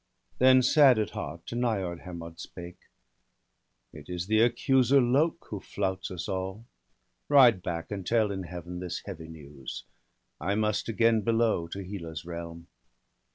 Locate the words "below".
11.21-11.67